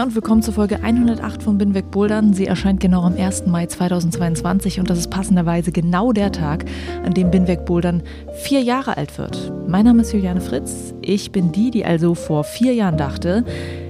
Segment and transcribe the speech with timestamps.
[0.00, 2.32] Hi und willkommen zur Folge 108 von Binweg Bouldern.
[2.32, 3.44] Sie erscheint genau am 1.
[3.44, 6.64] Mai 2022 und das ist passenderweise genau der Tag,
[7.04, 9.52] an dem Binweg Bouldern vier Jahre alt wird.
[9.68, 10.94] Mein Name ist Juliane Fritz.
[11.02, 13.44] Ich bin die, die also vor vier Jahren dachte,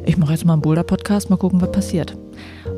[0.04, 2.16] ich mache jetzt mal einen Boulder-Podcast, mal gucken, was passiert.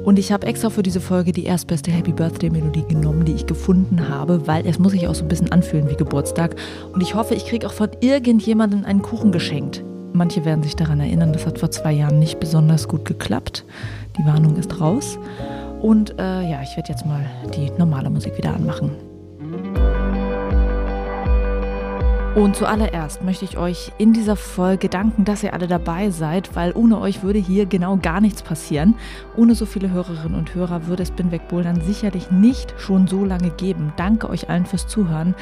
[0.05, 3.47] Und ich habe extra für diese Folge die erstbeste Happy Birthday Melodie genommen, die ich
[3.47, 6.55] gefunden habe, weil es muss sich auch so ein bisschen anfühlen wie Geburtstag.
[6.93, 9.83] Und ich hoffe, ich kriege auch von irgendjemandem einen Kuchen geschenkt.
[10.13, 13.65] Manche werden sich daran erinnern, das hat vor zwei Jahren nicht besonders gut geklappt.
[14.19, 15.19] Die Warnung ist raus.
[15.81, 17.25] Und äh, ja, ich werde jetzt mal
[17.57, 18.91] die normale Musik wieder anmachen.
[22.35, 26.73] Und zuallererst möchte ich euch in dieser Folge danken, dass ihr alle dabei seid, weil
[26.73, 28.95] ohne euch würde hier genau gar nichts passieren.
[29.37, 33.51] Ohne so viele Hörerinnen und Hörer würde es Binweg Bouldern sicherlich nicht schon so lange
[33.51, 33.93] geben.
[33.99, 35.35] Danke euch allen fürs Zuhören.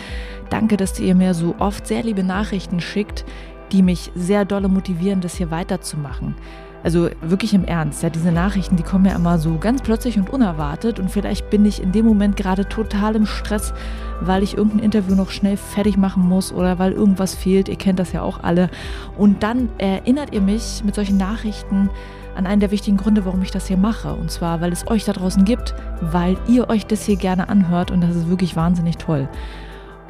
[0.49, 3.25] Danke, dass ihr mir so oft sehr liebe Nachrichten schickt,
[3.73, 6.35] die mich sehr dolle motivieren, das hier weiterzumachen.
[6.83, 10.31] Also wirklich im Ernst, ja, diese Nachrichten, die kommen ja immer so ganz plötzlich und
[10.31, 13.75] unerwartet und vielleicht bin ich in dem Moment gerade total im Stress,
[14.23, 17.69] weil ich irgendein Interview noch schnell fertig machen muss oder weil irgendwas fehlt.
[17.69, 18.71] Ihr kennt das ja auch alle.
[19.19, 21.91] Und dann erinnert ihr mich mit solchen Nachrichten
[22.35, 24.15] an einen der wichtigen Gründe, warum ich das hier mache.
[24.15, 27.91] Und zwar, weil es euch da draußen gibt, weil ihr euch das hier gerne anhört
[27.91, 29.29] und das ist wirklich wahnsinnig toll.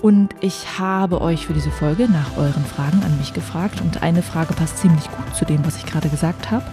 [0.02, 4.22] Und ich habe euch für diese Folge nach euren Fragen an mich gefragt und eine
[4.22, 6.64] Frage passt ziemlich gut zu dem, was ich gerade gesagt habe.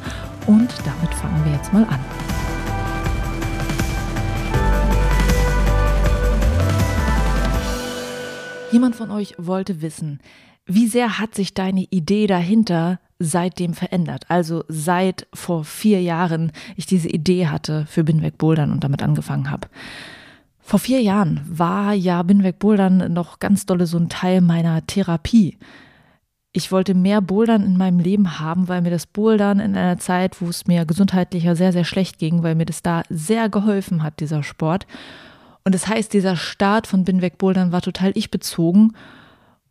[0.46, 2.00] Und damit fangen wir jetzt mal an.
[8.72, 10.20] Jemand von euch wollte wissen,
[10.66, 14.26] wie sehr hat sich deine Idee dahinter seitdem verändert?
[14.30, 19.52] Also seit vor vier Jahren ich diese Idee hatte für Binweg Bouldern und damit angefangen
[19.52, 19.68] habe.
[20.68, 25.58] Vor vier Jahren war ja Binweg Bouldern noch ganz dolle so ein Teil meiner Therapie.
[26.52, 30.42] Ich wollte mehr Bouldern in meinem Leben haben, weil mir das Bouldern in einer Zeit,
[30.42, 34.20] wo es mir gesundheitlicher sehr, sehr schlecht ging, weil mir das da sehr geholfen hat,
[34.20, 34.88] dieser Sport.
[35.64, 38.92] Und das heißt, dieser Start von Binweg Bouldern war total ich bezogen.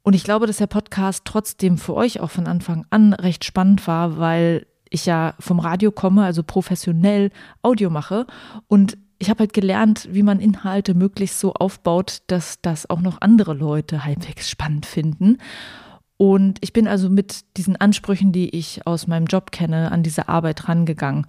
[0.02, 3.86] Und ich glaube, dass der Podcast trotzdem für euch auch von Anfang an recht spannend
[3.86, 8.26] war, weil ich ja vom Radio komme, also professionell Audio mache
[8.66, 13.20] und ich habe halt gelernt, wie man Inhalte möglichst so aufbaut, dass das auch noch
[13.20, 15.38] andere Leute halbwegs spannend finden.
[16.18, 20.28] Und ich bin also mit diesen Ansprüchen, die ich aus meinem Job kenne, an diese
[20.28, 21.26] Arbeit rangegangen.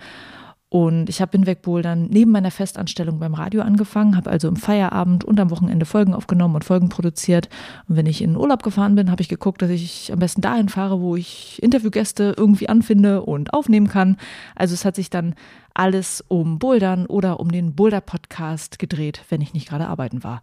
[0.70, 4.58] Und ich habe in Wegbohl dann neben meiner Festanstellung beim Radio angefangen, habe also im
[4.58, 7.48] Feierabend und am Wochenende Folgen aufgenommen und Folgen produziert.
[7.88, 10.68] Und wenn ich in Urlaub gefahren bin, habe ich geguckt, dass ich am besten dahin
[10.68, 14.18] fahre, wo ich Interviewgäste irgendwie anfinde und aufnehmen kann.
[14.56, 15.36] Also es hat sich dann
[15.74, 20.42] alles um Bouldern oder um den Boulder-Podcast gedreht, wenn ich nicht gerade arbeiten war.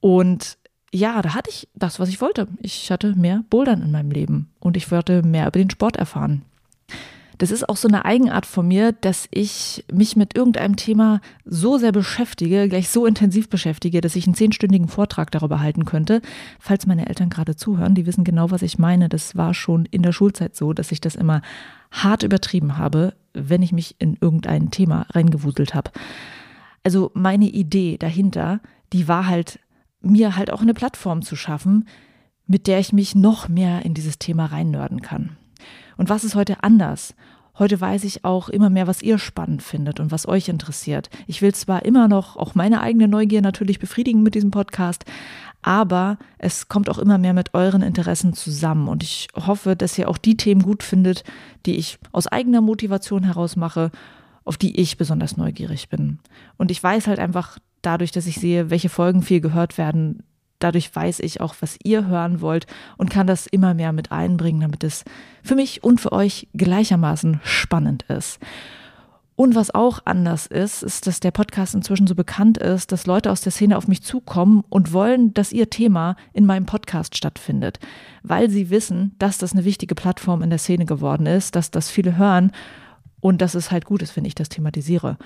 [0.00, 0.58] Und
[0.92, 2.48] ja, da hatte ich das, was ich wollte.
[2.60, 6.42] Ich hatte mehr Bouldern in meinem Leben und ich wollte mehr über den Sport erfahren.
[7.42, 11.76] Das ist auch so eine Eigenart von mir, dass ich mich mit irgendeinem Thema so
[11.76, 16.22] sehr beschäftige, gleich so intensiv beschäftige, dass ich einen zehnstündigen Vortrag darüber halten könnte.
[16.60, 19.08] Falls meine Eltern gerade zuhören, die wissen genau, was ich meine.
[19.08, 21.42] Das war schon in der Schulzeit so, dass ich das immer
[21.90, 25.90] hart übertrieben habe, wenn ich mich in irgendein Thema reingewuselt habe.
[26.84, 28.60] Also meine Idee dahinter,
[28.92, 29.58] die war halt,
[30.00, 31.88] mir halt auch eine Plattform zu schaffen,
[32.46, 35.38] mit der ich mich noch mehr in dieses Thema reinnörden kann.
[35.96, 37.14] Und was ist heute anders?
[37.58, 41.10] Heute weiß ich auch immer mehr, was ihr spannend findet und was euch interessiert.
[41.26, 45.04] Ich will zwar immer noch auch meine eigene Neugier natürlich befriedigen mit diesem Podcast,
[45.60, 50.08] aber es kommt auch immer mehr mit euren Interessen zusammen und ich hoffe, dass ihr
[50.08, 51.24] auch die Themen gut findet,
[51.66, 53.90] die ich aus eigener Motivation heraus mache,
[54.44, 56.18] auf die ich besonders neugierig bin.
[56.56, 60.22] Und ich weiß halt einfach dadurch, dass ich sehe, welche Folgen viel gehört werden,
[60.62, 62.66] Dadurch weiß ich auch, was ihr hören wollt
[62.96, 65.04] und kann das immer mehr mit einbringen, damit es
[65.42, 68.38] für mich und für euch gleichermaßen spannend ist.
[69.34, 73.30] Und was auch anders ist, ist, dass der Podcast inzwischen so bekannt ist, dass Leute
[73.30, 77.80] aus der Szene auf mich zukommen und wollen, dass ihr Thema in meinem Podcast stattfindet,
[78.22, 81.90] weil sie wissen, dass das eine wichtige Plattform in der Szene geworden ist, dass das
[81.90, 82.52] viele hören
[83.20, 85.16] und dass es halt gut ist, wenn ich das thematisiere.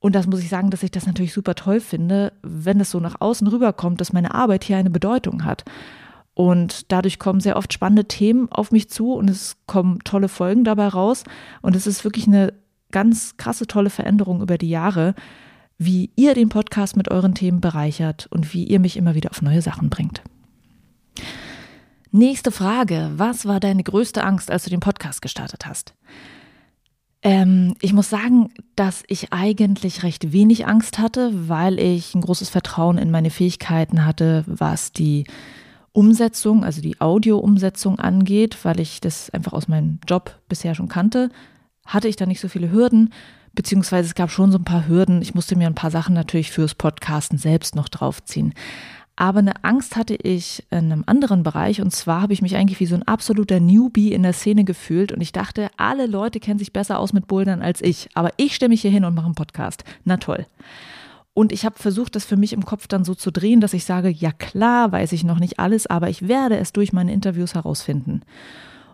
[0.00, 3.00] Und das muss ich sagen, dass ich das natürlich super toll finde, wenn es so
[3.00, 5.64] nach außen rüberkommt, dass meine Arbeit hier eine Bedeutung hat.
[6.34, 10.62] Und dadurch kommen sehr oft spannende Themen auf mich zu und es kommen tolle Folgen
[10.62, 11.24] dabei raus.
[11.62, 12.52] Und es ist wirklich eine
[12.92, 15.14] ganz krasse, tolle Veränderung über die Jahre,
[15.78, 19.42] wie ihr den Podcast mit euren Themen bereichert und wie ihr mich immer wieder auf
[19.42, 20.22] neue Sachen bringt.
[22.10, 23.10] Nächste Frage.
[23.16, 25.94] Was war deine größte Angst, als du den Podcast gestartet hast?
[27.22, 32.48] Ähm, ich muss sagen, dass ich eigentlich recht wenig Angst hatte, weil ich ein großes
[32.48, 35.24] Vertrauen in meine Fähigkeiten hatte, was die
[35.92, 41.30] Umsetzung, also die Audio-Umsetzung angeht, weil ich das einfach aus meinem Job bisher schon kannte,
[41.86, 43.12] hatte ich da nicht so viele Hürden,
[43.52, 45.20] beziehungsweise es gab schon so ein paar Hürden.
[45.22, 48.54] Ich musste mir ein paar Sachen natürlich fürs Podcasten selbst noch draufziehen.
[49.20, 52.78] Aber eine Angst hatte ich in einem anderen Bereich und zwar habe ich mich eigentlich
[52.78, 56.60] wie so ein absoluter Newbie in der Szene gefühlt und ich dachte, alle Leute kennen
[56.60, 59.26] sich besser aus mit Bouldern als ich, aber ich stelle mich hier hin und mache
[59.26, 59.82] einen Podcast.
[60.04, 60.46] Na toll.
[61.34, 63.84] Und ich habe versucht, das für mich im Kopf dann so zu drehen, dass ich
[63.84, 67.56] sage, ja klar, weiß ich noch nicht alles, aber ich werde es durch meine Interviews
[67.56, 68.22] herausfinden.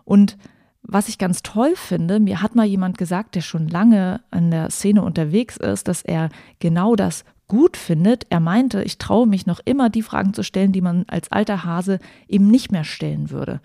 [0.05, 0.39] Und
[0.81, 4.71] was ich ganz toll finde, mir hat mal jemand gesagt, der schon lange in der
[4.71, 8.25] Szene unterwegs ist, dass er genau das gut findet.
[8.29, 11.63] Er meinte, ich traue mich noch immer, die Fragen zu stellen, die man als alter
[11.63, 13.61] Hase eben nicht mehr stellen würde.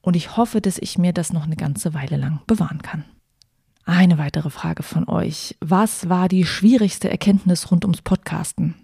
[0.00, 3.04] Und ich hoffe, dass ich mir das noch eine ganze Weile lang bewahren kann.
[3.84, 5.56] Eine weitere Frage von euch.
[5.60, 8.74] Was war die schwierigste Erkenntnis rund ums Podcasten?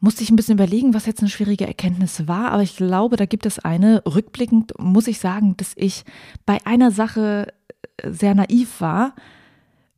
[0.00, 3.26] Musste ich ein bisschen überlegen, was jetzt eine schwierige Erkenntnis war, aber ich glaube, da
[3.26, 4.02] gibt es eine.
[4.06, 6.04] Rückblickend muss ich sagen, dass ich
[6.46, 7.52] bei einer Sache
[8.04, 9.14] sehr naiv war,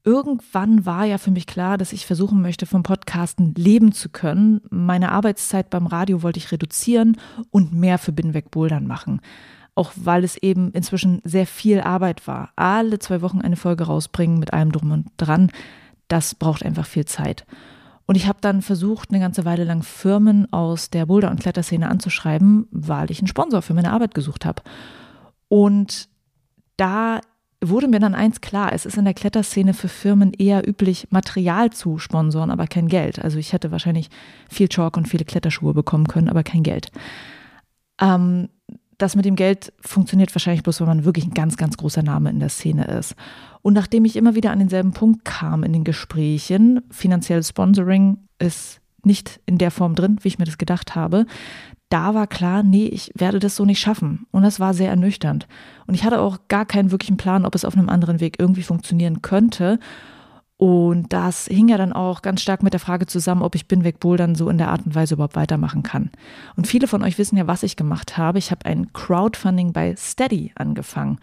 [0.04, 4.60] irgendwann war ja für mich klar, dass ich versuchen möchte, vom Podcasten leben zu können.
[4.70, 7.16] Meine Arbeitszeit beim Radio wollte ich reduzieren
[7.50, 9.20] und mehr für Binnenweg Bouldern machen.
[9.74, 12.52] Auch weil es eben inzwischen sehr viel Arbeit war.
[12.56, 15.50] Alle zwei Wochen eine Folge rausbringen mit allem drum und dran,
[16.08, 17.46] das braucht einfach viel Zeit.
[18.06, 21.88] Und ich habe dann versucht, eine ganze Weile lang Firmen aus der Boulder- und Kletterszene
[21.88, 24.62] anzuschreiben, weil ich einen Sponsor für meine Arbeit gesucht habe.
[25.46, 26.08] Und
[26.76, 27.20] da
[27.62, 31.70] wurde mir dann eins klar, es ist in der Kletterszene für Firmen eher üblich, Material
[31.70, 33.18] zu sponsoren, aber kein Geld.
[33.18, 34.08] Also ich hätte wahrscheinlich
[34.48, 36.90] viel Chalk und viele Kletterschuhe bekommen können, aber kein Geld.
[38.00, 38.48] Ähm,
[38.96, 42.30] das mit dem Geld funktioniert wahrscheinlich bloß, wenn man wirklich ein ganz, ganz großer Name
[42.30, 43.14] in der Szene ist.
[43.62, 48.80] Und nachdem ich immer wieder an denselben Punkt kam in den Gesprächen, finanzielles Sponsoring ist
[49.06, 51.26] nicht in der Form drin, wie ich mir das gedacht habe,
[51.90, 54.26] da war klar, nee, ich werde das so nicht schaffen.
[54.30, 55.48] Und das war sehr ernüchternd.
[55.86, 58.62] Und ich hatte auch gar keinen wirklichen Plan, ob es auf einem anderen Weg irgendwie
[58.62, 59.80] funktionieren könnte.
[60.56, 63.98] Und das hing ja dann auch ganz stark mit der Frage zusammen, ob ich Binweg
[63.98, 66.10] Bouldern so in der Art und Weise überhaupt weitermachen kann.
[66.54, 68.38] Und viele von euch wissen ja, was ich gemacht habe.
[68.38, 71.18] Ich habe ein Crowdfunding bei Steady angefangen.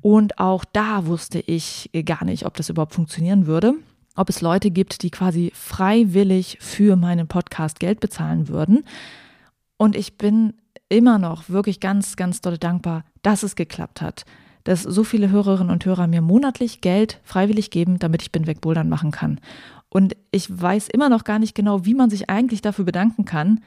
[0.00, 3.74] Und auch da wusste ich gar nicht, ob das überhaupt funktionieren würde.
[4.18, 8.82] Ob es Leute gibt, die quasi freiwillig für meinen Podcast Geld bezahlen würden.
[9.76, 10.54] Und ich bin
[10.88, 14.24] immer noch wirklich ganz, ganz doll dankbar, dass es geklappt hat.
[14.64, 18.88] Dass so viele Hörerinnen und Hörer mir monatlich Geld freiwillig geben, damit ich Binweg Bouldern
[18.88, 19.38] machen kann.
[19.88, 23.60] Und ich weiß immer noch gar nicht genau, wie man sich eigentlich dafür bedanken kann,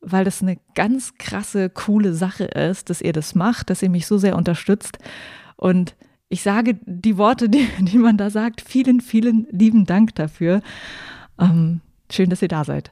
[0.00, 4.08] weil das eine ganz krasse, coole Sache ist, dass ihr das macht, dass ihr mich
[4.08, 4.98] so sehr unterstützt.
[5.54, 5.94] Und
[6.32, 8.62] ich sage die Worte, die, die man da sagt.
[8.62, 10.62] Vielen, vielen lieben Dank dafür.
[11.38, 12.90] Ähm, schön, dass ihr da seid.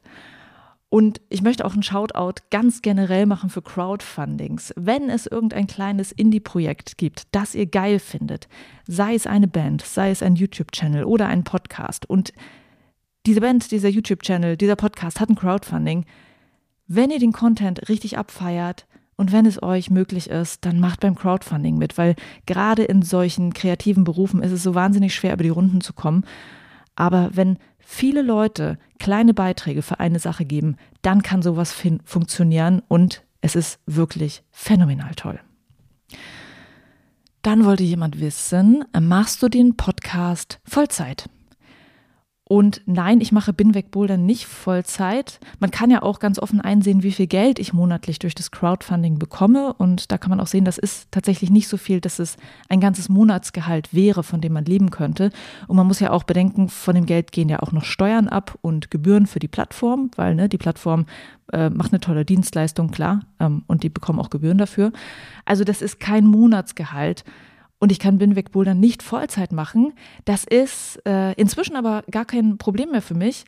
[0.90, 4.74] Und ich möchte auch einen Shoutout ganz generell machen für Crowdfundings.
[4.76, 8.48] Wenn es irgendein kleines Indie-Projekt gibt, das ihr geil findet,
[8.86, 12.34] sei es eine Band, sei es ein YouTube-Channel oder ein Podcast und
[13.24, 16.04] diese Band, dieser YouTube-Channel, dieser Podcast hat ein Crowdfunding.
[16.88, 18.86] Wenn ihr den Content richtig abfeiert
[19.20, 23.52] und wenn es euch möglich ist, dann macht beim Crowdfunding mit, weil gerade in solchen
[23.52, 26.24] kreativen Berufen ist es so wahnsinnig schwer, über die Runden zu kommen.
[26.96, 33.22] Aber wenn viele Leute kleine Beiträge für eine Sache geben, dann kann sowas funktionieren und
[33.42, 35.38] es ist wirklich phänomenal toll.
[37.42, 41.28] Dann wollte jemand wissen, machst du den Podcast Vollzeit?
[42.50, 45.38] Und nein, ich mache Binweg Bouldern nicht Vollzeit.
[45.60, 49.20] Man kann ja auch ganz offen einsehen, wie viel Geld ich monatlich durch das Crowdfunding
[49.20, 49.72] bekomme.
[49.74, 52.36] Und da kann man auch sehen, das ist tatsächlich nicht so viel, dass es
[52.68, 55.30] ein ganzes Monatsgehalt wäre, von dem man leben könnte.
[55.68, 58.58] Und man muss ja auch bedenken, von dem Geld gehen ja auch noch Steuern ab
[58.62, 61.06] und Gebühren für die Plattform, weil ne, die Plattform
[61.52, 63.20] äh, macht eine tolle Dienstleistung, klar.
[63.38, 64.90] Ähm, und die bekommen auch Gebühren dafür.
[65.44, 67.22] Also das ist kein Monatsgehalt
[67.80, 69.94] und ich kann Binweg Bouldern nicht Vollzeit machen.
[70.26, 73.44] Das ist äh, inzwischen aber gar kein Problem mehr für mich,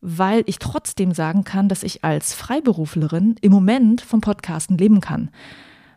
[0.00, 5.30] weil ich trotzdem sagen kann, dass ich als Freiberuflerin im Moment vom Podcasten leben kann.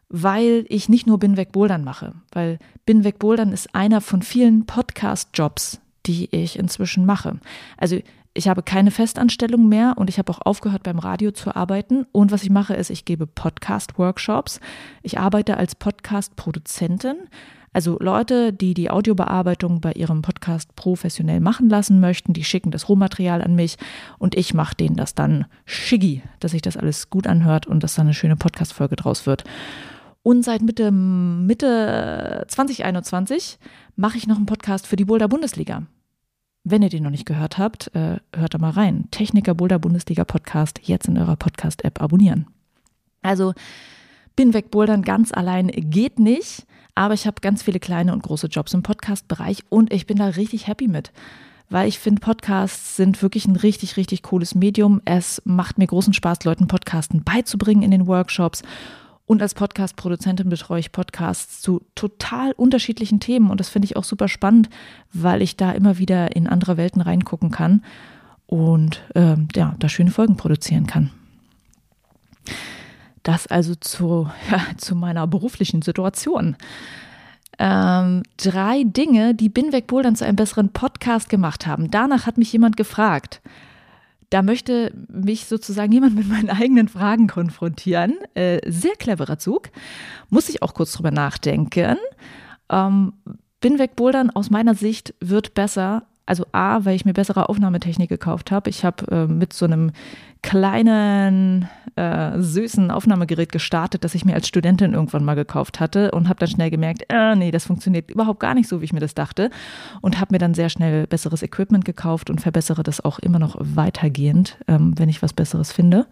[0.10, 5.80] Weil ich nicht nur Binweg Bouldern mache, weil Binweg Bouldern ist einer von vielen Podcast-Jobs,
[6.06, 7.40] die ich inzwischen mache.
[7.78, 8.00] Also
[8.34, 12.06] ich habe keine Festanstellung mehr und ich habe auch aufgehört beim Radio zu arbeiten.
[12.12, 14.60] Und was ich mache, ist, ich gebe Podcast-Workshops.
[15.04, 17.16] Ich arbeite als Podcast-Produzentin.
[17.76, 22.88] Also Leute, die die Audiobearbeitung bei ihrem Podcast professionell machen lassen möchten, die schicken das
[22.88, 23.76] Rohmaterial an mich
[24.18, 27.96] und ich mache denen das dann schicki, dass sich das alles gut anhört und dass
[27.96, 29.44] da eine schöne Podcast-Folge draus wird.
[30.24, 33.60] Und seit Mitte, Mitte 2021
[33.98, 35.84] mache ich noch einen Podcast für die Boulder Bundesliga.
[36.64, 39.10] Wenn ihr den noch nicht gehört habt, äh, hört da mal rein.
[39.12, 42.48] Techniker Boulder Bundesliga Podcast jetzt in eurer Podcast-App abonnieren.
[43.22, 43.54] Also
[44.36, 48.48] bin weg Bouldern ganz allein geht nicht, aber ich habe ganz viele kleine und große
[48.48, 51.12] Jobs im Podcast-Bereich und ich bin da richtig happy mit
[51.70, 55.02] weil ich finde, Podcasts sind wirklich ein richtig, richtig cooles Medium.
[55.06, 58.62] Es macht mir großen Spaß, Leuten Podcasten beizubringen in den Workshops.
[59.26, 63.50] Und als Podcast-Produzentin betreue ich Podcasts zu total unterschiedlichen Themen.
[63.50, 64.70] Und das finde ich auch super spannend,
[65.12, 67.84] weil ich da immer wieder in andere Welten reingucken kann
[68.46, 71.10] und äh, ja, da schöne Folgen produzieren kann.
[73.26, 76.56] Das also zu, ja, zu meiner beruflichen Situation.
[77.58, 81.90] Ähm, drei Dinge, die Binweg Bouldern zu einem besseren Podcast gemacht haben.
[81.90, 83.42] Danach hat mich jemand gefragt.
[84.30, 88.16] Da möchte mich sozusagen jemand mit meinen eigenen Fragen konfrontieren.
[88.36, 89.70] Äh, sehr cleverer Zug.
[90.30, 91.98] Muss ich auch kurz drüber nachdenken.
[92.70, 93.14] Ähm,
[93.60, 96.06] Binweg Bouldern aus meiner Sicht wird besser.
[96.26, 98.70] Also A, weil ich mir bessere Aufnahmetechnik gekauft habe.
[98.70, 99.92] Ich habe äh, mit so einem
[100.42, 106.30] kleinen, äh, süßen Aufnahmegerät gestartet, das ich mir als Studentin irgendwann mal gekauft hatte und
[106.30, 109.00] habe dann schnell gemerkt, äh, nee, das funktioniert überhaupt gar nicht so, wie ich mir
[109.00, 109.50] das dachte
[110.02, 113.56] und habe mir dann sehr schnell besseres Equipment gekauft und verbessere das auch immer noch
[113.60, 116.06] weitergehend, ähm, wenn ich was Besseres finde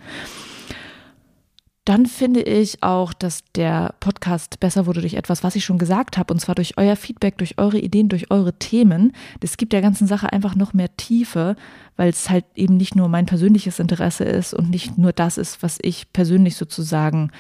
[1.86, 6.18] dann finde ich auch, dass der Podcast besser wurde durch etwas, was ich schon gesagt
[6.18, 9.12] habe, und zwar durch euer Feedback, durch eure Ideen, durch eure Themen.
[9.42, 11.58] Das gibt der ganzen Sache einfach noch mehr Tiefe,
[11.98, 15.62] weil es halt eben nicht nur mein persönliches Interesse ist und nicht nur das ist,
[15.62, 17.32] was ich persönlich sozusagen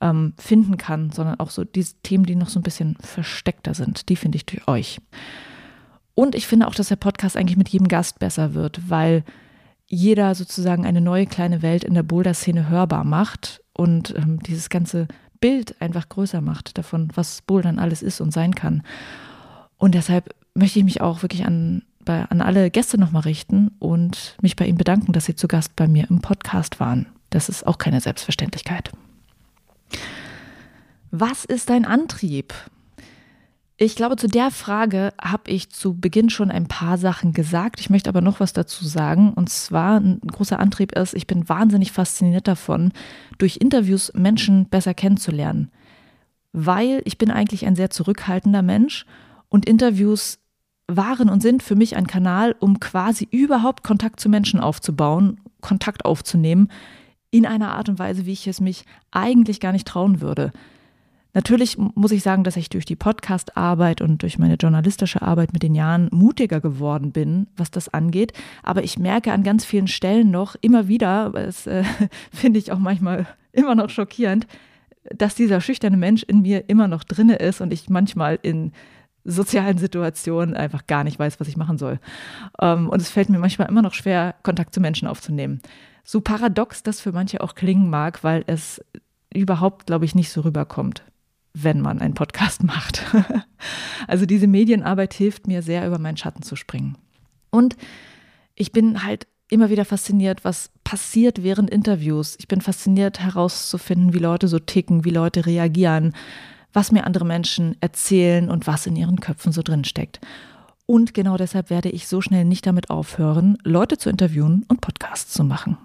[0.00, 4.08] ähm, finden kann, sondern auch so diese Themen, die noch so ein bisschen versteckter sind,
[4.08, 5.00] die finde ich durch euch.
[6.14, 9.24] Und ich finde auch, dass der Podcast eigentlich mit jedem Gast besser wird, weil
[9.86, 15.08] jeder sozusagen eine neue kleine Welt in der Boulder-Szene hörbar macht und ähm, dieses ganze
[15.40, 18.82] Bild einfach größer macht davon, was Bouldern alles ist und sein kann.
[19.78, 24.36] Und deshalb möchte ich mich auch wirklich an, bei, an alle Gäste nochmal richten und
[24.42, 27.06] mich bei ihnen bedanken, dass sie zu Gast bei mir im Podcast waren.
[27.30, 28.90] Das ist auch keine Selbstverständlichkeit.
[31.10, 32.52] Was ist dein Antrieb?
[33.82, 37.80] Ich glaube, zu der Frage habe ich zu Beginn schon ein paar Sachen gesagt.
[37.80, 39.32] Ich möchte aber noch was dazu sagen.
[39.32, 42.92] Und zwar ein großer Antrieb ist, ich bin wahnsinnig fasziniert davon,
[43.38, 45.70] durch Interviews Menschen besser kennenzulernen.
[46.52, 49.06] Weil ich bin eigentlich ein sehr zurückhaltender Mensch
[49.48, 50.40] und Interviews
[50.86, 56.04] waren und sind für mich ein Kanal, um quasi überhaupt Kontakt zu Menschen aufzubauen, Kontakt
[56.04, 56.70] aufzunehmen,
[57.30, 60.52] in einer Art und Weise, wie ich es mich eigentlich gar nicht trauen würde.
[61.32, 65.62] Natürlich muss ich sagen, dass ich durch die Podcast-Arbeit und durch meine journalistische Arbeit mit
[65.62, 68.32] den Jahren mutiger geworden bin, was das angeht.
[68.62, 71.84] Aber ich merke an ganz vielen Stellen noch immer wieder, das äh,
[72.32, 74.46] finde ich auch manchmal immer noch schockierend,
[75.14, 78.72] dass dieser schüchterne Mensch in mir immer noch drinne ist und ich manchmal in
[79.24, 82.00] sozialen Situationen einfach gar nicht weiß, was ich machen soll.
[82.60, 85.60] Ähm, und es fällt mir manchmal immer noch schwer, Kontakt zu Menschen aufzunehmen.
[86.02, 88.82] So paradox das für manche auch klingen mag, weil es
[89.32, 91.04] überhaupt, glaube ich, nicht so rüberkommt
[91.54, 93.04] wenn man einen Podcast macht.
[94.06, 96.96] also diese Medienarbeit hilft mir sehr, über meinen Schatten zu springen.
[97.50, 97.76] Und
[98.54, 102.36] ich bin halt immer wieder fasziniert, was passiert während Interviews.
[102.38, 106.14] Ich bin fasziniert herauszufinden, wie Leute so ticken, wie Leute reagieren,
[106.72, 110.20] was mir andere Menschen erzählen und was in ihren Köpfen so drin steckt.
[110.86, 115.32] Und genau deshalb werde ich so schnell nicht damit aufhören, Leute zu interviewen und Podcasts
[115.32, 115.78] zu machen.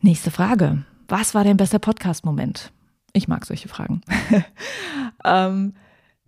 [0.00, 0.84] Nächste Frage.
[1.08, 2.70] Was war dein bester Podcast-Moment?
[3.12, 4.02] Ich mag solche Fragen.
[5.24, 5.74] ähm,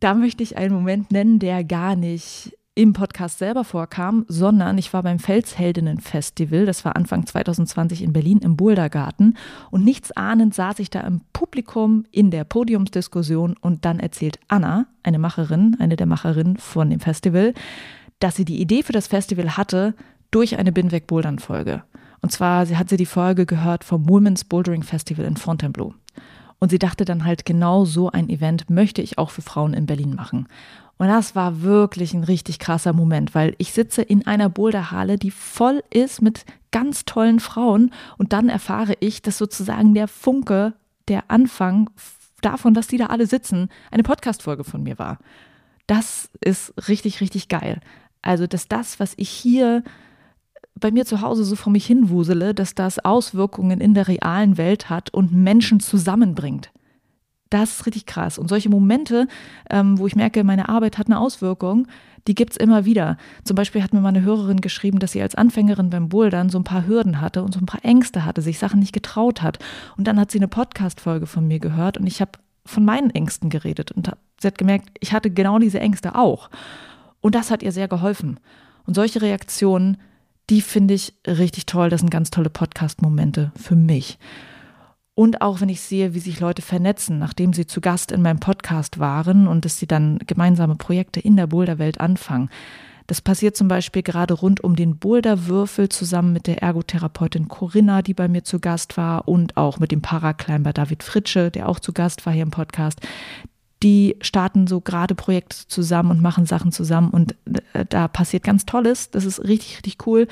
[0.00, 4.92] da möchte ich einen Moment nennen, der gar nicht im Podcast selber vorkam, sondern ich
[4.92, 9.36] war beim Felsheldinnen-Festival, das war Anfang 2020 in Berlin im Bouldergarten
[9.70, 14.86] und nichts ahnend saß ich da im Publikum in der Podiumsdiskussion und dann erzählt Anna,
[15.02, 17.54] eine Macherin, eine der Macherinnen von dem Festival,
[18.20, 19.94] dass sie die Idee für das Festival hatte
[20.30, 21.82] durch eine Binweg Bouldern Folge.
[22.22, 25.94] Und zwar hat sie die Folge gehört vom Women's Bouldering Festival in Fontainebleau.
[26.60, 29.86] Und sie dachte dann halt, genau so ein Event möchte ich auch für Frauen in
[29.86, 30.46] Berlin machen.
[30.98, 35.30] Und das war wirklich ein richtig krasser Moment, weil ich sitze in einer Boulderhalle, die
[35.30, 40.74] voll ist mit ganz tollen Frauen und dann erfahre ich, dass sozusagen der Funke,
[41.08, 41.88] der Anfang
[42.42, 45.18] davon, dass die da alle sitzen, eine Podcast-Folge von mir war.
[45.86, 47.80] Das ist richtig, richtig geil.
[48.20, 49.82] Also, dass das, was ich hier
[50.80, 54.90] bei mir zu Hause so vor mich hinwusele, dass das Auswirkungen in der realen Welt
[54.90, 56.70] hat und Menschen zusammenbringt.
[57.50, 58.38] Das ist richtig krass.
[58.38, 59.26] Und solche Momente,
[59.68, 61.88] ähm, wo ich merke, meine Arbeit hat eine Auswirkung,
[62.26, 63.16] die gibt es immer wieder.
[63.44, 66.58] Zum Beispiel hat mir mal eine Hörerin geschrieben, dass sie als Anfängerin beim Bouldern so
[66.58, 69.58] ein paar Hürden hatte und so ein paar Ängste hatte, sich Sachen nicht getraut hat.
[69.96, 72.32] Und dann hat sie eine Podcast-Folge von mir gehört und ich habe
[72.66, 74.10] von meinen Ängsten geredet und
[74.40, 76.50] sie hat gemerkt, ich hatte genau diese Ängste auch.
[77.20, 78.38] Und das hat ihr sehr geholfen.
[78.86, 79.96] Und solche Reaktionen,
[80.50, 81.88] die finde ich richtig toll.
[81.88, 84.18] Das sind ganz tolle Podcast-Momente für mich.
[85.14, 88.40] Und auch wenn ich sehe, wie sich Leute vernetzen, nachdem sie zu Gast in meinem
[88.40, 92.48] Podcast waren und dass sie dann gemeinsame Projekte in der Boulderwelt anfangen.
[93.06, 98.14] Das passiert zum Beispiel gerade rund um den Boulderwürfel zusammen mit der Ergotherapeutin Corinna, die
[98.14, 101.92] bei mir zu Gast war, und auch mit dem Paraclimber David Fritsche, der auch zu
[101.92, 103.00] Gast war hier im Podcast.
[103.82, 107.34] Die starten so gerade Projekte zusammen und machen Sachen zusammen und
[107.72, 109.10] äh, da passiert ganz Tolles.
[109.10, 110.26] Das ist richtig, richtig cool.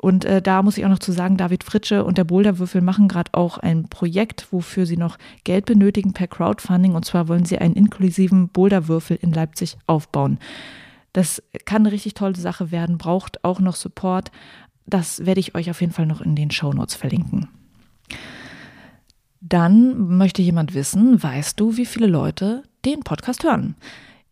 [0.00, 3.08] Und äh, da muss ich auch noch zu sagen, David Fritsche und der Boulderwürfel machen
[3.08, 6.94] gerade auch ein Projekt, wofür sie noch Geld benötigen per Crowdfunding.
[6.94, 10.38] Und zwar wollen sie einen inklusiven Boulderwürfel in Leipzig aufbauen.
[11.12, 14.30] Das kann eine richtig tolle Sache werden, braucht auch noch Support.
[14.86, 17.48] Das werde ich euch auf jeden Fall noch in den Show Notes verlinken.
[19.40, 23.76] Dann möchte jemand wissen, weißt du, wie viele Leute den Podcast hören?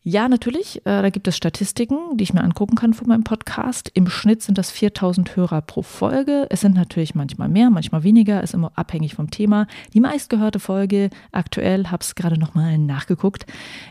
[0.09, 0.77] Ja, natürlich.
[0.87, 3.91] Äh, da gibt es Statistiken, die ich mir angucken kann von meinem Podcast.
[3.93, 6.47] Im Schnitt sind das 4000 Hörer pro Folge.
[6.49, 9.67] Es sind natürlich manchmal mehr, manchmal weniger, ist immer abhängig vom Thema.
[9.95, 13.47] Die meistgehörte Folge, aktuell, habe es gerade nochmal nachgeguckt,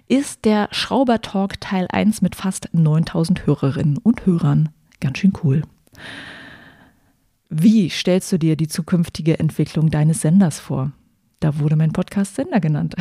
[0.08, 4.70] ist der Schrauber Talk Teil 1 mit fast 9000 Hörerinnen und Hörern.
[5.02, 5.64] Ganz schön cool.
[7.50, 10.94] Wie stellst du dir die zukünftige Entwicklung deines Senders vor?
[11.40, 12.96] Da wurde mein Podcast Sender genannt.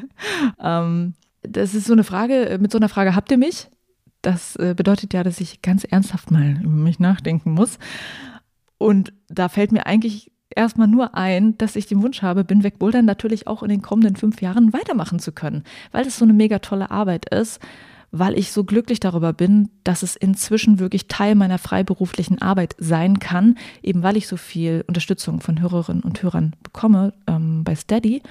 [0.62, 3.68] ähm, das ist so eine Frage, äh, mit so einer Frage habt ihr mich?
[4.22, 7.78] Das äh, bedeutet ja, dass ich ganz ernsthaft mal über mich nachdenken muss.
[8.78, 12.78] Und da fällt mir eigentlich erstmal nur ein, dass ich den Wunsch habe, Bin weg
[12.78, 16.32] Bouldern natürlich auch in den kommenden fünf Jahren weitermachen zu können, weil das so eine
[16.32, 17.60] mega tolle Arbeit ist,
[18.12, 23.18] weil ich so glücklich darüber bin, dass es inzwischen wirklich Teil meiner freiberuflichen Arbeit sein
[23.18, 28.22] kann, eben weil ich so viel Unterstützung von Hörerinnen und Hörern bekomme ähm, bei Steady.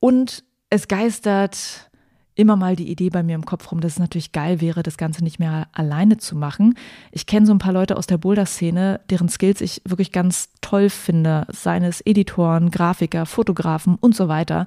[0.00, 1.90] Und es geistert
[2.36, 4.98] immer mal die Idee bei mir im Kopf rum, dass es natürlich geil wäre, das
[4.98, 6.74] Ganze nicht mehr alleine zu machen.
[7.10, 10.90] Ich kenne so ein paar Leute aus der Boulder-Szene, deren Skills ich wirklich ganz toll
[10.90, 14.66] finde, seines Editoren, Grafiker, Fotografen und so weiter.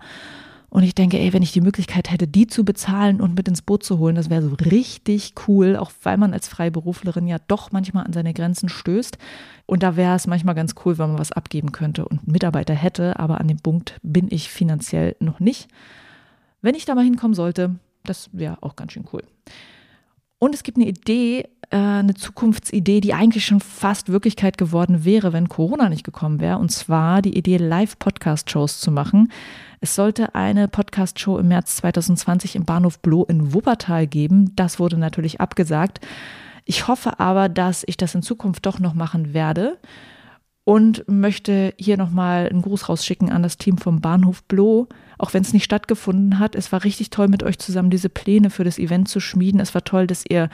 [0.70, 3.64] Und ich denke, ey, wenn ich die Möglichkeit hätte, die zu bezahlen und mit ins
[3.64, 7.72] Boot zu holen, das wäre so richtig cool, auch weil man als Freiberuflerin ja doch
[7.72, 9.18] manchmal an seine Grenzen stößt.
[9.66, 13.20] Und da wäre es manchmal ganz cool, wenn man was abgeben könnte und Mitarbeiter hätte,
[13.20, 15.70] aber an dem Punkt bin ich finanziell noch nicht.
[16.62, 19.24] Wenn ich da mal hinkommen sollte, das wäre auch ganz schön cool.
[20.38, 25.50] Und es gibt eine Idee, eine Zukunftsidee, die eigentlich schon fast Wirklichkeit geworden wäre, wenn
[25.50, 26.58] Corona nicht gekommen wäre.
[26.58, 29.32] Und zwar die Idee, Live-Podcast-Shows zu machen.
[29.80, 34.56] Es sollte eine Podcast-Show im März 2020 im Bahnhof Bloh in Wuppertal geben.
[34.56, 36.00] Das wurde natürlich abgesagt.
[36.66, 39.78] Ich hoffe aber, dass ich das in Zukunft doch noch machen werde
[40.64, 44.88] und möchte hier nochmal einen Gruß rausschicken an das Team vom Bahnhof Bloh
[45.20, 46.56] auch wenn es nicht stattgefunden hat.
[46.56, 49.60] Es war richtig toll, mit euch zusammen diese Pläne für das Event zu schmieden.
[49.60, 50.50] Es war toll, dass ihr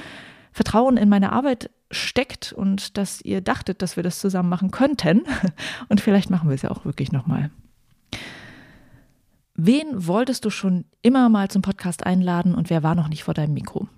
[0.56, 5.24] Vertrauen in meine Arbeit steckt und dass ihr dachtet, dass wir das zusammen machen könnten.
[5.90, 7.52] Und vielleicht machen wir es ja auch wirklich nochmal.
[9.54, 13.34] Wen wolltest du schon immer mal zum Podcast einladen und wer war noch nicht vor
[13.34, 13.90] deinem Mikro?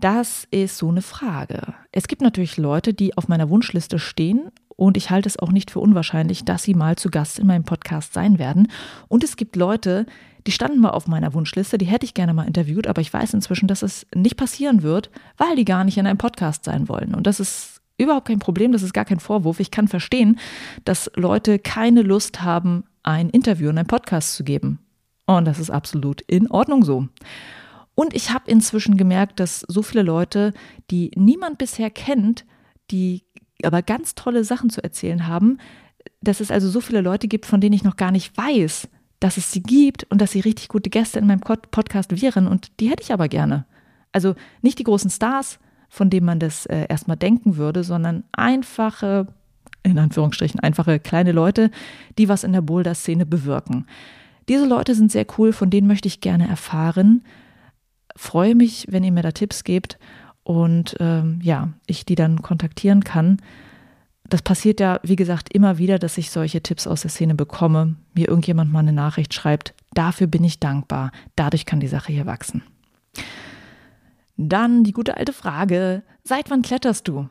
[0.00, 1.74] Das ist so eine Frage.
[1.92, 4.50] Es gibt natürlich Leute, die auf meiner Wunschliste stehen
[4.80, 7.64] und ich halte es auch nicht für unwahrscheinlich, dass sie mal zu Gast in meinem
[7.64, 8.68] Podcast sein werden.
[9.08, 10.06] Und es gibt Leute,
[10.46, 13.34] die standen mal auf meiner Wunschliste, die hätte ich gerne mal interviewt, aber ich weiß
[13.34, 17.14] inzwischen, dass es nicht passieren wird, weil die gar nicht in einem Podcast sein wollen.
[17.14, 19.60] Und das ist überhaupt kein Problem, das ist gar kein Vorwurf.
[19.60, 20.38] Ich kann verstehen,
[20.86, 24.78] dass Leute keine Lust haben, ein Interview in einem Podcast zu geben.
[25.26, 27.06] Und das ist absolut in Ordnung so.
[27.94, 30.54] Und ich habe inzwischen gemerkt, dass so viele Leute,
[30.90, 32.46] die niemand bisher kennt,
[32.90, 33.24] die
[33.66, 35.58] aber ganz tolle Sachen zu erzählen haben,
[36.20, 38.88] dass es also so viele Leute gibt, von denen ich noch gar nicht weiß,
[39.20, 42.80] dass es sie gibt und dass sie richtig gute Gäste in meinem Podcast wären und
[42.80, 43.66] die hätte ich aber gerne.
[44.12, 49.26] Also nicht die großen Stars, von denen man das äh, erstmal denken würde, sondern einfache,
[49.82, 51.70] in Anführungsstrichen, einfache kleine Leute,
[52.18, 53.86] die was in der Boulder-Szene bewirken.
[54.48, 57.22] Diese Leute sind sehr cool, von denen möchte ich gerne erfahren.
[58.16, 59.98] Freue mich, wenn ihr mir da Tipps gebt
[60.42, 63.38] und ähm, ja, ich die dann kontaktieren kann.
[64.28, 67.96] Das passiert ja, wie gesagt, immer wieder, dass ich solche Tipps aus der Szene bekomme,
[68.14, 69.74] mir irgendjemand mal eine Nachricht schreibt.
[69.92, 71.10] Dafür bin ich dankbar.
[71.34, 72.62] Dadurch kann die Sache hier wachsen.
[74.36, 77.28] Dann die gute alte Frage, seit wann kletterst du?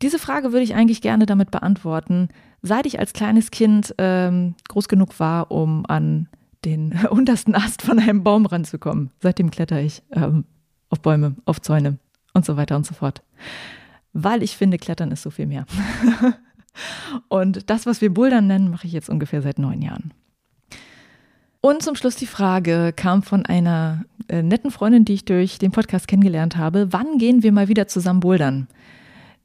[0.00, 2.28] Diese Frage würde ich eigentlich gerne damit beantworten.
[2.62, 6.28] Seit ich als kleines Kind ähm, groß genug war, um an
[6.64, 10.44] den untersten Ast von einem Baum ranzukommen, seitdem kletter ich ähm,
[10.88, 11.98] auf Bäume, auf Zäune
[12.38, 13.22] und so weiter und so fort.
[14.12, 15.66] Weil ich finde, Klettern ist so viel mehr.
[17.28, 20.12] und das, was wir Bouldern nennen, mache ich jetzt ungefähr seit neun Jahren.
[21.60, 25.72] Und zum Schluss die Frage kam von einer äh, netten Freundin, die ich durch den
[25.72, 26.92] Podcast kennengelernt habe.
[26.92, 28.68] Wann gehen wir mal wieder zusammen bouldern?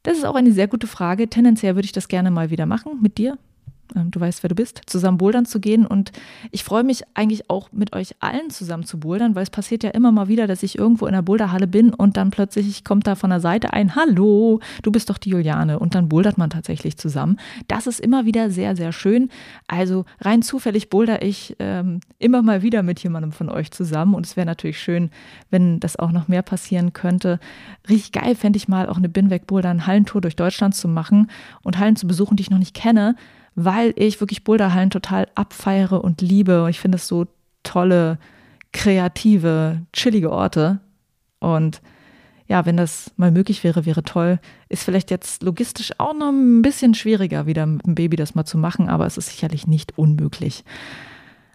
[0.03, 1.29] Das ist auch eine sehr gute Frage.
[1.29, 3.37] Tendenziell würde ich das gerne mal wieder machen mit dir.
[3.95, 5.85] Ähm, du weißt, wer du bist, zusammen bouldern zu gehen.
[5.85, 6.11] Und
[6.51, 9.91] ich freue mich eigentlich auch mit euch allen zusammen zu bouldern, weil es passiert ja
[9.91, 13.15] immer mal wieder, dass ich irgendwo in der Boulderhalle bin und dann plötzlich kommt da
[13.15, 15.79] von der Seite ein, hallo, du bist doch die Juliane.
[15.79, 17.37] Und dann bouldert man tatsächlich zusammen.
[17.67, 19.29] Das ist immer wieder sehr, sehr schön.
[19.67, 24.15] Also rein zufällig boulder ich ähm, immer mal wieder mit jemandem von euch zusammen.
[24.15, 25.09] Und es wäre natürlich schön,
[25.49, 27.39] wenn das auch noch mehr passieren könnte.
[27.89, 31.29] Richtig geil fände ich mal auch eine Binweg-Bouldern Hallentour durch Deutschland zu machen
[31.63, 33.15] und Hallen zu besuchen, die ich noch nicht kenne
[33.55, 36.67] weil ich wirklich Boulderhallen total abfeiere und liebe.
[36.69, 37.27] Ich finde es so
[37.63, 38.17] tolle,
[38.71, 40.79] kreative, chillige Orte.
[41.39, 41.81] Und
[42.47, 44.39] ja, wenn das mal möglich wäre, wäre toll.
[44.69, 48.45] Ist vielleicht jetzt logistisch auch noch ein bisschen schwieriger, wieder mit dem Baby das mal
[48.45, 50.63] zu machen, aber es ist sicherlich nicht unmöglich.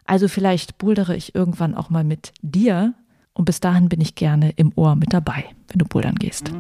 [0.05, 2.95] Also vielleicht bouldere ich irgendwann auch mal mit dir
[3.35, 6.51] und bis dahin bin ich gerne im Ohr mit dabei, wenn du bouldern gehst.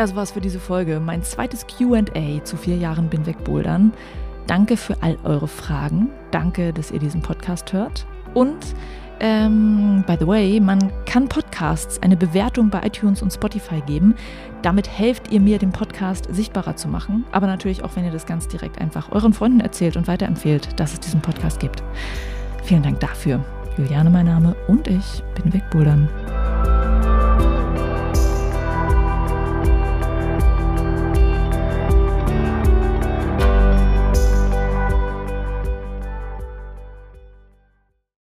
[0.00, 0.98] Das war's für diese Folge.
[0.98, 3.92] Mein zweites QA zu vier Jahren Bin weg Bouldern.
[4.46, 6.08] Danke für all eure Fragen.
[6.30, 8.06] Danke, dass ihr diesen Podcast hört.
[8.32, 8.56] Und
[9.20, 14.14] ähm, by the way, man kann Podcasts eine Bewertung bei iTunes und Spotify geben.
[14.62, 17.26] Damit helft ihr mir, den Podcast sichtbarer zu machen.
[17.30, 20.94] Aber natürlich auch, wenn ihr das ganz direkt einfach euren Freunden erzählt und weiterempfehlt, dass
[20.94, 21.82] es diesen Podcast gibt.
[22.64, 23.44] Vielen Dank dafür.
[23.76, 26.08] Juliane mein Name und ich bin wegbouldern.